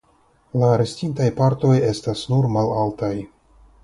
La 0.61 0.69
restintaj 0.81 1.27
partoj 1.39 1.73
estas 1.89 2.23
nur 2.31 2.47
malaltaj. 2.57 3.13